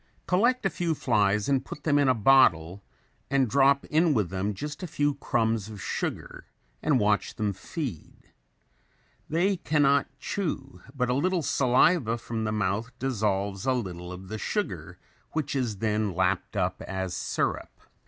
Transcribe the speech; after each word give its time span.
Collect 0.25 0.65
a 0.65 0.69
few 0.71 0.95
flies 0.95 1.47
and 1.47 1.63
put 1.63 1.83
them 1.83 1.99
in 1.99 2.07
a 2.09 2.15
bottle 2.15 2.81
and 3.29 3.47
drop 3.47 3.85
in 3.85 4.15
with 4.15 4.31
them 4.31 4.55
just 4.55 4.81
a 4.81 4.87
few 4.87 5.13
crumbs 5.13 5.69
of 5.69 5.79
sugar 5.79 6.47
and 6.81 6.99
watch 6.99 7.35
them 7.35 7.53
feed. 7.53 8.31
They 9.29 9.57
cannot 9.57 10.07
chew 10.17 10.81
but 10.95 11.11
a 11.11 11.13
little 11.13 11.43
saliva 11.43 12.17
from 12.17 12.45
the 12.45 12.51
mouth 12.51 12.89
dissolves 12.97 13.67
a 13.67 13.73
little 13.73 14.11
of 14.11 14.27
the 14.27 14.39
sugar 14.39 14.97
which 15.33 15.55
is 15.55 15.77
then 15.77 16.15
lapped 16.15 16.57
up 16.57 16.81
as 16.81 17.13
syrup. 17.13 17.69